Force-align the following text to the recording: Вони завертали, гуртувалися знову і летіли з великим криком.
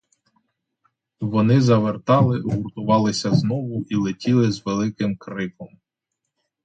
Вони 1.19 1.61
завертали, 1.61 2.41
гуртувалися 2.41 3.31
знову 3.31 3.85
і 3.89 3.95
летіли 3.95 4.51
з 4.51 4.65
великим 4.65 5.15
криком. 5.17 5.79